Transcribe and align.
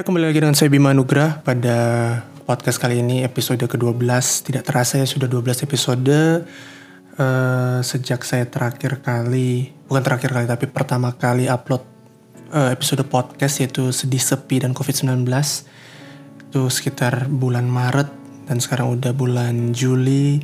Ya 0.00 0.08
kembali 0.08 0.32
lagi 0.32 0.40
dengan 0.40 0.56
saya 0.56 0.72
Bima 0.72 0.96
Nugrah 0.96 1.44
pada 1.44 1.76
podcast 2.48 2.80
kali 2.80 3.04
ini 3.04 3.20
episode 3.20 3.60
ke-12 3.60 4.00
Tidak 4.48 4.64
terasa 4.64 4.96
ya 4.96 5.04
sudah 5.04 5.28
12 5.28 5.68
episode. 5.68 6.48
Uh, 7.20 7.84
Sejak 7.84 8.24
saya 8.24 8.48
terakhir 8.48 9.04
kali 9.04 9.76
Bukan 9.92 10.00
terakhir 10.00 10.32
kali 10.32 10.48
tapi 10.48 10.72
pertama 10.72 11.12
kali 11.12 11.52
upload 11.52 11.84
uh, 12.48 12.72
episode 12.72 13.04
podcast 13.12 13.60
yaitu 13.60 13.92
Sedih 13.92 14.24
Sepi 14.24 14.64
dan 14.64 14.72
COVID-19 14.72 15.20
Itu 16.48 16.72
sekitar 16.72 17.28
bulan 17.28 17.68
Maret 17.68 18.08
dan 18.48 18.56
sekarang 18.56 18.96
udah 18.96 19.12
bulan 19.12 19.76
Juli. 19.76 20.40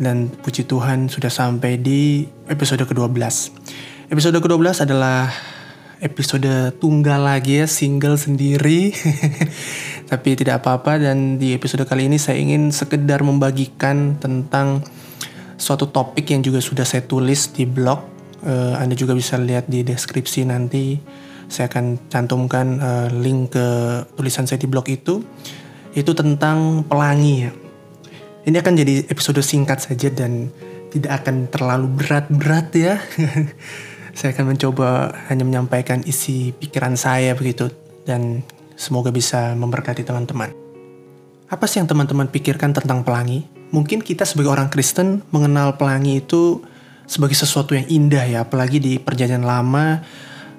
Dan 0.00 0.32
puji 0.32 0.64
Tuhan 0.64 1.12
sudah 1.12 1.28
sampai 1.28 1.76
di 1.76 2.24
episode 2.48 2.88
ke-12 2.88 3.20
Episode 4.08 4.40
ke-12 4.40 4.88
adalah 4.88 5.28
episode 6.02 6.74
tunggal 6.82 7.22
lagi 7.22 7.62
ya, 7.62 7.66
single 7.70 8.18
sendiri. 8.18 8.90
Tapi 10.10 10.34
tidak 10.34 10.60
apa-apa 10.60 10.98
dan 10.98 11.38
di 11.38 11.54
episode 11.54 11.86
kali 11.86 12.10
ini 12.10 12.18
saya 12.18 12.42
ingin 12.42 12.74
sekedar 12.74 13.22
membagikan 13.22 14.18
tentang 14.18 14.82
suatu 15.54 15.88
topik 15.88 16.34
yang 16.34 16.42
juga 16.42 16.58
sudah 16.58 16.82
saya 16.82 17.06
tulis 17.06 17.54
di 17.54 17.64
blog. 17.64 18.02
Uh, 18.42 18.74
Anda 18.74 18.98
juga 18.98 19.14
bisa 19.14 19.38
lihat 19.38 19.70
di 19.70 19.86
deskripsi 19.86 20.42
nanti. 20.50 20.98
Saya 21.46 21.70
akan 21.70 22.10
cantumkan 22.10 22.66
uh, 22.82 23.08
link 23.14 23.54
ke 23.54 23.66
tulisan 24.18 24.50
saya 24.50 24.58
di 24.58 24.66
blog 24.66 24.90
itu. 24.90 25.22
Itu 25.94 26.18
tentang 26.18 26.82
pelangi 26.82 27.34
ya. 27.46 27.50
Ini 28.42 28.58
akan 28.58 28.74
jadi 28.74 29.06
episode 29.06 29.38
singkat 29.38 29.86
saja 29.86 30.10
dan 30.10 30.50
tidak 30.90 31.22
akan 31.22 31.46
terlalu 31.46 31.86
berat-berat 31.94 32.68
ya. 32.74 32.98
saya 34.12 34.36
akan 34.36 34.56
mencoba 34.56 35.12
hanya 35.32 35.44
menyampaikan 35.44 36.04
isi 36.04 36.52
pikiran 36.56 36.96
saya 36.96 37.32
begitu 37.32 37.72
dan 38.04 38.44
semoga 38.76 39.08
bisa 39.08 39.56
memberkati 39.56 40.04
teman-teman. 40.04 40.52
Apa 41.48 41.68
sih 41.68 41.80
yang 41.80 41.88
teman-teman 41.88 42.28
pikirkan 42.28 42.72
tentang 42.72 43.04
pelangi? 43.04 43.44
Mungkin 43.72 44.04
kita 44.04 44.28
sebagai 44.28 44.52
orang 44.52 44.68
Kristen 44.68 45.24
mengenal 45.32 45.76
pelangi 45.80 46.20
itu 46.20 46.60
sebagai 47.08 47.36
sesuatu 47.36 47.76
yang 47.76 47.88
indah 47.88 48.24
ya, 48.24 48.38
apalagi 48.44 48.80
di 48.80 48.96
perjanjian 49.00 49.44
lama 49.44 50.00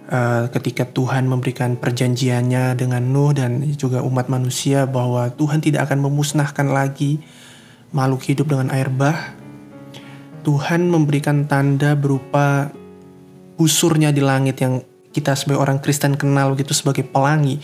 uh, 0.10 0.50
ketika 0.54 0.86
Tuhan 0.90 1.26
memberikan 1.26 1.78
perjanjiannya 1.78 2.78
dengan 2.78 3.02
Nuh 3.06 3.34
dan 3.34 3.62
juga 3.74 4.02
umat 4.06 4.30
manusia 4.30 4.86
bahwa 4.86 5.30
Tuhan 5.34 5.62
tidak 5.62 5.90
akan 5.90 6.10
memusnahkan 6.10 6.70
lagi 6.70 7.22
makhluk 7.94 8.26
hidup 8.26 8.50
dengan 8.50 8.74
air 8.74 8.90
bah. 8.90 9.34
Tuhan 10.44 10.92
memberikan 10.92 11.48
tanda 11.48 11.96
berupa 11.96 12.70
busurnya 13.64 14.12
di 14.12 14.20
langit 14.20 14.60
yang 14.60 14.84
kita 15.16 15.40
sebagai 15.40 15.64
orang 15.64 15.80
Kristen 15.80 16.20
kenal 16.20 16.52
gitu 16.60 16.76
sebagai 16.76 17.08
pelangi. 17.08 17.64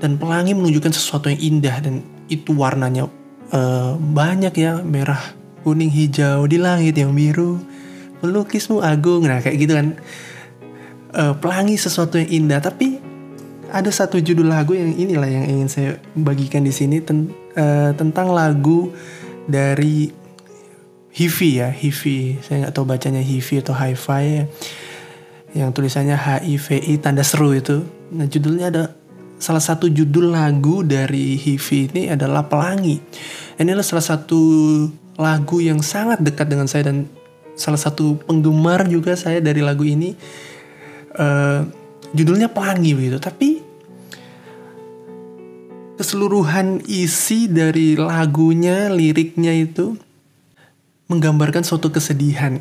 Dan 0.00 0.16
pelangi 0.16 0.56
menunjukkan 0.56 0.96
sesuatu 0.96 1.28
yang 1.28 1.60
indah 1.60 1.76
dan 1.84 2.00
itu 2.32 2.56
warnanya 2.56 3.12
uh, 3.52 4.00
banyak 4.00 4.54
ya 4.56 4.80
merah 4.80 5.20
kuning 5.60 5.92
hijau 5.92 6.48
di 6.48 6.56
langit 6.56 6.96
yang 6.96 7.12
biru 7.12 7.60
pelukismu 8.24 8.80
agung. 8.80 9.28
Nah 9.28 9.44
kayak 9.44 9.56
gitu 9.60 9.76
kan. 9.76 10.00
Uh, 11.16 11.32
pelangi 11.36 11.80
sesuatu 11.80 12.20
yang 12.20 12.28
indah 12.28 12.60
tapi 12.60 13.00
ada 13.72 13.88
satu 13.88 14.20
judul 14.20 14.52
lagu 14.52 14.76
yang 14.76 14.92
inilah 14.92 15.28
yang 15.28 15.48
ingin 15.48 15.68
saya 15.68 15.90
bagikan 16.12 16.60
di 16.60 16.72
sini 16.72 17.00
ten, 17.00 17.32
uh, 17.56 17.92
tentang 17.96 18.32
lagu 18.32 18.92
dari 19.48 20.12
Hivi 21.16 21.50
ya 21.56 21.72
Hivi. 21.72 22.36
Saya 22.44 22.68
nggak 22.68 22.74
tahu 22.76 22.84
bacanya 22.84 23.24
Hivi 23.24 23.64
atau 23.64 23.72
Hi-Fi 23.72 24.24
ya 24.28 24.44
yang 25.56 25.72
tulisannya 25.72 26.20
HIVI 26.20 27.00
tanda 27.00 27.24
seru 27.24 27.56
itu. 27.56 27.80
Nah 28.12 28.28
judulnya 28.28 28.68
ada 28.68 28.84
salah 29.40 29.64
satu 29.64 29.88
judul 29.88 30.36
lagu 30.36 30.84
dari 30.84 31.40
HIVI 31.40 31.78
ini 31.96 32.02
adalah 32.12 32.44
Pelangi. 32.44 33.00
Ini 33.56 33.72
adalah 33.72 33.88
salah 33.88 34.04
satu 34.04 34.40
lagu 35.16 35.64
yang 35.64 35.80
sangat 35.80 36.20
dekat 36.20 36.52
dengan 36.52 36.68
saya 36.68 36.92
dan 36.92 37.08
salah 37.56 37.80
satu 37.80 38.20
penggemar 38.28 38.84
juga 38.84 39.16
saya 39.16 39.40
dari 39.40 39.64
lagu 39.64 39.88
ini. 39.88 40.12
Uh, 41.16 41.64
judulnya 42.12 42.52
Pelangi 42.52 42.92
begitu, 42.92 43.16
tapi 43.16 43.64
keseluruhan 45.96 46.84
isi 46.84 47.48
dari 47.48 47.96
lagunya, 47.96 48.92
liriknya 48.92 49.56
itu 49.56 49.96
menggambarkan 51.08 51.64
suatu 51.64 51.88
kesedihan 51.88 52.60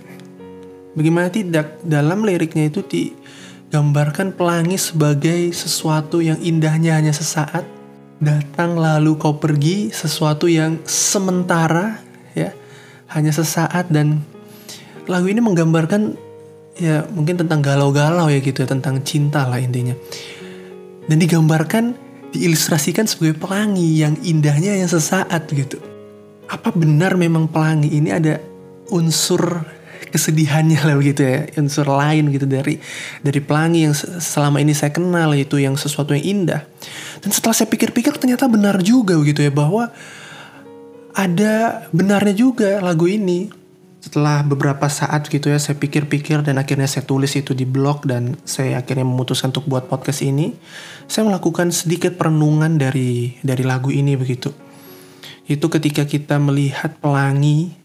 Bagaimana 0.96 1.28
tidak 1.28 1.84
dalam 1.84 2.24
liriknya 2.24 2.72
itu 2.72 2.80
digambarkan 2.88 4.32
pelangi 4.32 4.80
sebagai 4.80 5.52
sesuatu 5.52 6.24
yang 6.24 6.40
indahnya 6.40 6.96
hanya 6.96 7.12
sesaat, 7.12 7.68
datang 8.24 8.80
lalu 8.80 9.20
kau 9.20 9.36
pergi, 9.36 9.92
sesuatu 9.92 10.48
yang 10.48 10.80
sementara 10.88 12.00
ya, 12.32 12.56
hanya 13.12 13.36
sesaat 13.36 13.92
dan 13.92 14.24
lagu 15.06 15.28
ini 15.28 15.44
menggambarkan 15.44 16.16
ya 16.80 17.04
mungkin 17.12 17.44
tentang 17.44 17.60
galau-galau 17.60 18.32
ya 18.32 18.40
gitu 18.40 18.64
ya, 18.64 18.68
tentang 18.72 19.04
cinta 19.04 19.44
lah 19.44 19.60
intinya. 19.60 20.00
Dan 21.06 21.20
digambarkan 21.20 21.94
diilustrasikan 22.32 23.04
sebagai 23.04 23.36
pelangi 23.36 24.00
yang 24.00 24.16
indahnya 24.24 24.80
yang 24.80 24.88
sesaat 24.88 25.52
gitu. 25.52 25.78
Apa 26.48 26.72
benar 26.72 27.20
memang 27.20 27.52
pelangi 27.52 27.92
ini 27.92 28.16
ada 28.16 28.40
unsur 28.90 29.66
kesedihannya 30.16 30.80
lah 30.88 30.96
begitu 30.96 31.28
ya 31.28 31.52
unsur 31.60 31.84
lain 31.92 32.32
gitu 32.32 32.48
dari 32.48 32.80
dari 33.20 33.40
pelangi 33.44 33.84
yang 33.84 33.96
selama 34.24 34.64
ini 34.64 34.72
saya 34.72 34.96
kenal 34.96 35.36
itu 35.36 35.60
yang 35.60 35.76
sesuatu 35.76 36.16
yang 36.16 36.24
indah. 36.24 36.64
Dan 37.20 37.36
setelah 37.36 37.52
saya 37.52 37.68
pikir-pikir 37.68 38.16
ternyata 38.16 38.48
benar 38.48 38.80
juga 38.80 39.20
begitu 39.20 39.44
ya 39.44 39.52
bahwa 39.52 39.92
ada 41.12 41.84
benarnya 41.92 42.36
juga 42.36 42.80
lagu 42.80 43.12
ini. 43.12 43.52
Setelah 44.00 44.46
beberapa 44.46 44.86
saat 44.86 45.26
gitu 45.34 45.50
ya 45.50 45.58
saya 45.58 45.82
pikir-pikir 45.82 46.46
dan 46.46 46.62
akhirnya 46.62 46.86
saya 46.86 47.10
tulis 47.10 47.34
itu 47.34 47.58
di 47.58 47.66
blog 47.66 48.06
dan 48.06 48.38
saya 48.46 48.78
akhirnya 48.78 49.02
memutuskan 49.02 49.50
untuk 49.50 49.66
buat 49.66 49.90
podcast 49.90 50.22
ini 50.22 50.54
saya 51.10 51.26
melakukan 51.26 51.74
sedikit 51.74 52.14
perenungan 52.14 52.78
dari 52.78 53.34
dari 53.42 53.66
lagu 53.66 53.90
ini 53.90 54.14
begitu. 54.14 54.54
Itu 55.50 55.74
ketika 55.74 56.06
kita 56.06 56.38
melihat 56.38 57.02
pelangi 57.02 57.85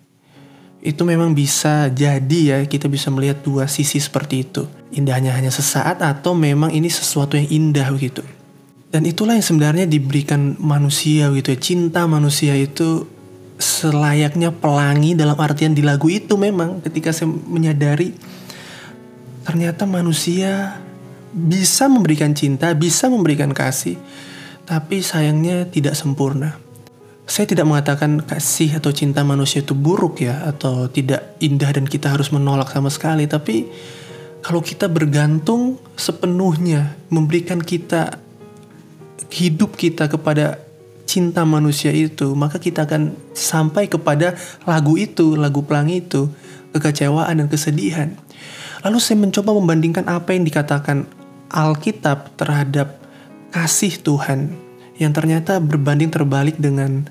itu 0.81 1.05
memang 1.05 1.37
bisa 1.37 1.93
jadi 1.93 2.41
ya 2.41 2.59
kita 2.65 2.89
bisa 2.89 3.13
melihat 3.13 3.45
dua 3.45 3.69
sisi 3.69 4.01
seperti 4.01 4.49
itu. 4.49 4.65
Indahnya 4.97 5.37
hanya 5.37 5.53
sesaat 5.53 6.01
atau 6.01 6.33
memang 6.33 6.73
ini 6.73 6.89
sesuatu 6.89 7.37
yang 7.37 7.49
indah 7.53 7.93
begitu. 7.93 8.25
Dan 8.91 9.07
itulah 9.07 9.39
yang 9.39 9.45
sebenarnya 9.45 9.87
diberikan 9.87 10.57
manusia 10.59 11.29
gitu 11.37 11.53
ya. 11.53 11.59
Cinta 11.61 12.09
manusia 12.09 12.57
itu 12.57 13.07
selayaknya 13.61 14.57
pelangi 14.57 15.13
dalam 15.13 15.37
artian 15.37 15.77
di 15.77 15.85
lagu 15.85 16.09
itu 16.09 16.41
memang 16.41 16.81
ketika 16.81 17.12
saya 17.12 17.29
menyadari 17.29 18.17
ternyata 19.45 19.85
manusia 19.85 20.81
bisa 21.31 21.93
memberikan 21.93 22.33
cinta, 22.33 22.73
bisa 22.73 23.12
memberikan 23.12 23.53
kasih, 23.53 24.01
tapi 24.65 25.05
sayangnya 25.05 25.69
tidak 25.69 25.93
sempurna 25.93 26.69
saya 27.31 27.47
tidak 27.47 27.63
mengatakan 27.63 28.27
kasih 28.27 28.83
atau 28.83 28.91
cinta 28.91 29.23
manusia 29.23 29.63
itu 29.63 29.71
buruk 29.71 30.19
ya 30.19 30.51
atau 30.51 30.91
tidak 30.91 31.39
indah 31.39 31.71
dan 31.71 31.87
kita 31.87 32.11
harus 32.11 32.35
menolak 32.35 32.75
sama 32.75 32.91
sekali 32.91 33.31
tapi 33.31 33.71
kalau 34.43 34.59
kita 34.59 34.91
bergantung 34.91 35.79
sepenuhnya 35.95 36.99
memberikan 37.07 37.63
kita 37.63 38.19
hidup 39.31 39.79
kita 39.79 40.11
kepada 40.11 40.59
cinta 41.07 41.47
manusia 41.47 41.95
itu 41.95 42.35
maka 42.35 42.59
kita 42.59 42.83
akan 42.83 43.15
sampai 43.31 43.87
kepada 43.87 44.35
lagu 44.67 44.99
itu 44.99 45.39
lagu 45.39 45.62
pelangi 45.62 46.03
itu 46.03 46.27
kekecewaan 46.75 47.39
dan 47.39 47.47
kesedihan. 47.47 48.19
Lalu 48.83 48.99
saya 48.99 49.23
mencoba 49.23 49.55
membandingkan 49.55 50.11
apa 50.11 50.35
yang 50.35 50.43
dikatakan 50.43 51.06
Alkitab 51.50 52.35
terhadap 52.35 52.99
kasih 53.55 54.03
Tuhan 54.03 54.55
yang 54.99 55.15
ternyata 55.15 55.62
berbanding 55.62 56.11
terbalik 56.11 56.59
dengan 56.59 57.06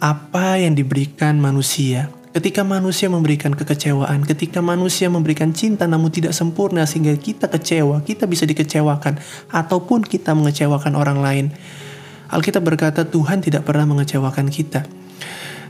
apa 0.00 0.56
yang 0.56 0.72
diberikan 0.72 1.36
manusia. 1.36 2.08
Ketika 2.32 2.64
manusia 2.64 3.12
memberikan 3.12 3.52
kekecewaan, 3.52 4.24
ketika 4.24 4.64
manusia 4.64 5.12
memberikan 5.12 5.52
cinta 5.52 5.84
namun 5.84 6.08
tidak 6.08 6.32
sempurna 6.32 6.88
sehingga 6.88 7.12
kita 7.20 7.52
kecewa, 7.52 8.00
kita 8.00 8.24
bisa 8.24 8.48
dikecewakan 8.48 9.20
ataupun 9.52 10.06
kita 10.06 10.32
mengecewakan 10.32 10.96
orang 10.96 11.18
lain. 11.20 11.46
Alkitab 12.30 12.64
berkata 12.64 13.04
Tuhan 13.04 13.44
tidak 13.44 13.66
pernah 13.68 13.84
mengecewakan 13.84 14.48
kita. 14.48 14.86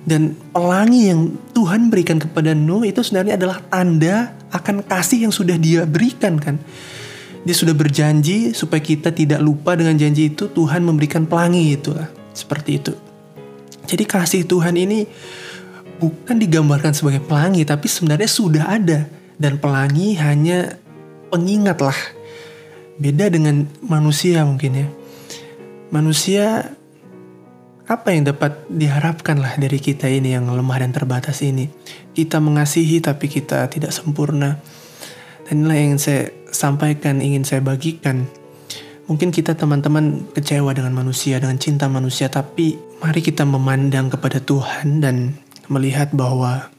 Dan 0.05 0.37
pelangi 0.53 1.12
yang 1.12 1.32
Tuhan 1.53 1.88
berikan 1.93 2.21
kepada 2.21 2.56
Nuh 2.56 2.85
itu 2.85 3.00
sebenarnya 3.05 3.37
adalah 3.37 3.61
tanda 3.67 4.37
akan 4.53 4.85
kasih 4.85 5.29
yang 5.29 5.32
sudah 5.35 5.56
dia 5.56 5.88
berikan 5.88 6.37
kan. 6.37 6.61
Dia 7.41 7.56
sudah 7.56 7.73
berjanji 7.73 8.53
supaya 8.53 8.85
kita 8.85 9.17
tidak 9.17 9.41
lupa 9.41 9.73
dengan 9.75 9.97
janji 9.97 10.29
itu 10.29 10.53
Tuhan 10.53 10.85
memberikan 10.85 11.25
pelangi 11.25 11.73
itulah. 11.73 12.12
Seperti 12.37 12.71
itu. 12.77 13.09
Jadi 13.90 14.06
kasih 14.06 14.46
Tuhan 14.46 14.78
ini 14.78 15.02
bukan 15.98 16.38
digambarkan 16.38 16.94
sebagai 16.94 17.19
pelangi, 17.26 17.66
tapi 17.66 17.90
sebenarnya 17.90 18.31
sudah 18.31 18.64
ada. 18.70 19.10
Dan 19.34 19.58
pelangi 19.58 20.14
hanya 20.14 20.78
pengingat 21.34 21.82
lah. 21.82 21.98
Beda 23.00 23.26
dengan 23.26 23.66
manusia 23.82 24.44
mungkin 24.46 24.72
ya. 24.76 24.88
manusia 25.90 26.70
apa 27.90 28.14
yang 28.14 28.31
dapat 28.31 28.54
diharapkan 28.70 29.42
lah 29.42 29.58
dari 29.58 29.82
kita 29.82 30.06
ini 30.06 30.38
yang 30.38 30.46
lemah 30.46 30.78
dan 30.78 30.94
terbatas 30.94 31.43
ini. 31.43 31.66
Kita 32.14 32.38
mengasihi 32.38 33.02
tapi 33.02 33.26
kita 33.26 33.66
tidak 33.66 33.90
sempurna. 33.90 34.62
Dan 35.50 35.66
inilah 35.66 35.75
yang 35.75 35.86
ingin 35.90 35.98
saya 35.98 36.22
sampaikan, 36.54 37.19
ingin 37.19 37.43
saya 37.43 37.58
bagikan. 37.58 38.31
Mungkin 39.10 39.34
kita 39.34 39.58
teman-teman 39.58 40.22
kecewa 40.30 40.70
dengan 40.70 40.94
manusia, 40.94 41.42
dengan 41.42 41.58
cinta 41.58 41.90
manusia, 41.90 42.30
tapi 42.30 42.78
mari 43.02 43.18
kita 43.18 43.42
memandang 43.42 44.06
kepada 44.06 44.38
Tuhan 44.38 45.02
dan 45.02 45.34
melihat 45.66 46.14
bahwa 46.14 46.70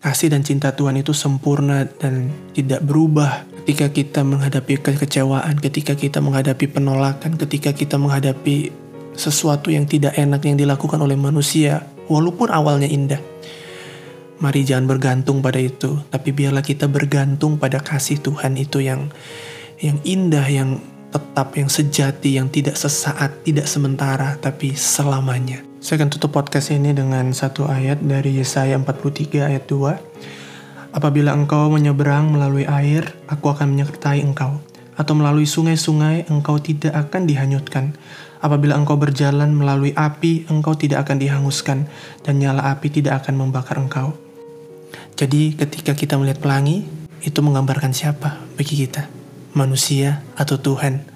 kasih 0.00 0.32
dan 0.32 0.40
cinta 0.40 0.72
Tuhan 0.72 0.96
itu 0.96 1.12
sempurna 1.12 1.84
dan 1.84 2.32
tidak 2.56 2.80
berubah 2.88 3.44
ketika 3.60 3.92
kita 3.92 4.24
menghadapi 4.24 4.80
kekecewaan, 4.80 5.60
ketika 5.60 5.92
kita 5.92 6.24
menghadapi 6.24 6.72
penolakan, 6.72 7.36
ketika 7.36 7.76
kita 7.76 8.00
menghadapi 8.00 8.72
sesuatu 9.12 9.68
yang 9.68 9.84
tidak 9.84 10.16
enak 10.16 10.40
yang 10.48 10.56
dilakukan 10.56 10.96
oleh 11.04 11.20
manusia, 11.20 11.84
walaupun 12.08 12.48
awalnya 12.48 12.88
indah. 12.88 13.20
Mari 14.40 14.64
jangan 14.64 14.88
bergantung 14.88 15.44
pada 15.44 15.60
itu, 15.60 16.00
tapi 16.08 16.32
biarlah 16.32 16.64
kita 16.64 16.88
bergantung 16.88 17.60
pada 17.60 17.76
kasih 17.84 18.24
Tuhan 18.24 18.56
itu 18.56 18.80
yang 18.80 19.12
yang 19.84 20.00
indah, 20.08 20.48
yang 20.48 20.80
tetap, 21.08 21.56
yang 21.56 21.70
sejati, 21.72 22.36
yang 22.36 22.48
tidak 22.52 22.76
sesaat, 22.76 23.44
tidak 23.44 23.64
sementara, 23.64 24.36
tapi 24.40 24.76
selamanya. 24.76 25.64
Saya 25.78 26.02
akan 26.02 26.10
tutup 26.10 26.34
podcast 26.34 26.74
ini 26.74 26.90
dengan 26.90 27.30
satu 27.30 27.64
ayat 27.70 28.02
dari 28.02 28.36
Yesaya 28.42 28.74
43 28.76 29.46
ayat 29.46 29.64
2 29.70 30.88
Apabila 30.88 31.36
engkau 31.36 31.68
menyeberang 31.68 32.32
melalui 32.32 32.64
air, 32.64 33.12
aku 33.28 33.52
akan 33.52 33.76
menyertai 33.76 34.24
engkau. 34.24 34.58
Atau 34.98 35.14
melalui 35.14 35.46
sungai-sungai, 35.46 36.26
engkau 36.26 36.58
tidak 36.58 36.96
akan 36.96 37.28
dihanyutkan. 37.28 37.94
Apabila 38.40 38.74
engkau 38.74 38.98
berjalan 38.98 39.52
melalui 39.52 39.92
api, 39.94 40.48
engkau 40.48 40.74
tidak 40.74 41.06
akan 41.06 41.22
dihanguskan, 41.22 41.86
dan 42.24 42.34
nyala 42.40 42.74
api 42.74 42.88
tidak 42.90 43.22
akan 43.22 43.36
membakar 43.36 43.78
engkau. 43.78 44.16
Jadi, 45.14 45.54
ketika 45.54 45.92
kita 45.92 46.18
melihat 46.18 46.42
pelangi, 46.42 46.82
itu 47.22 47.38
menggambarkan 47.44 47.92
siapa 47.92 48.40
bagi 48.56 48.86
kita? 48.86 49.17
Manusia 49.54 50.26
atau 50.34 50.58
Tuhan? 50.58 51.06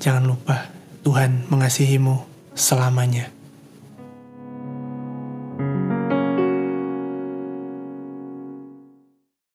Jangan 0.00 0.24
lupa, 0.24 0.72
Tuhan 1.04 1.46
mengasihimu 1.52 2.24
selamanya. 2.56 3.35